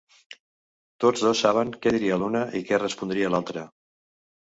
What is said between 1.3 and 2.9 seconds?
saben què diria l'una i què